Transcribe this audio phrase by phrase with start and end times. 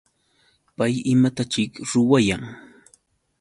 [0.77, 2.43] ¿Pay imataćhik ruwayan?